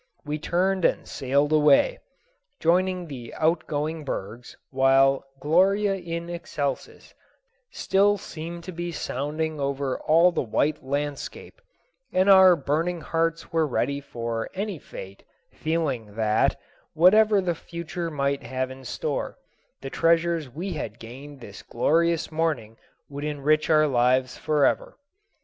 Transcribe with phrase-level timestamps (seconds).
[0.25, 1.99] We turned and sailed away,
[2.59, 7.13] joining the outgoing bergs, while "Gloria in excelsis"
[7.69, 11.61] still seemed to be sounding over all the white landscape,
[12.11, 16.59] and our burning hearts were ready for any fate, feeling that,
[16.95, 19.37] whatever the future might have in store,
[19.81, 22.75] the treasures we had gained this glorious morning
[23.07, 24.97] would enrich our lives forever.